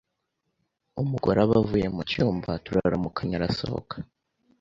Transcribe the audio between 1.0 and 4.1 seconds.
umugore aba avuye mu cyumba, turaramukanya arasohoka